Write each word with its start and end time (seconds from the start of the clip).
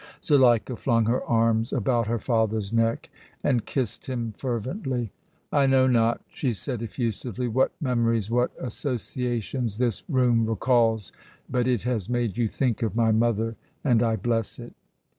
Zuleika 0.23 0.75
flung 0.75 1.05
her 1.05 1.23
arms 1.25 1.71
about 1.71 2.07
her 2.07 2.17
father's 2.17 2.73
neck 2.73 3.11
and 3.43 3.67
kissed 3.67 4.07
him 4.07 4.33
fervently. 4.35 5.11
"I 5.53 5.67
know 5.67 5.85
not," 5.85 6.21
she 6.27 6.53
said, 6.53 6.81
effusively, 6.81 7.47
"what 7.47 7.71
memories, 7.79 8.31
what 8.31 8.51
associations, 8.59 9.77
this 9.77 10.01
room 10.09 10.47
recalls, 10.47 11.11
but 11.47 11.67
it 11.67 11.83
has 11.83 12.09
made 12.09 12.35
you 12.35 12.47
think 12.47 12.81
of 12.81 12.95
my 12.95 13.11
mother 13.11 13.57
and 13.83 14.01
I 14.01 14.15
bless 14.15 14.57
it!" 14.57 14.73